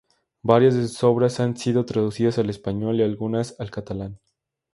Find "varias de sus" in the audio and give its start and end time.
0.41-1.03